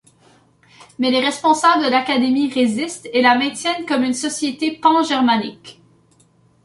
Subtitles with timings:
[0.97, 5.79] Mais les responsables de l’académie résistent et la maintiennent comme une société pan-germanique.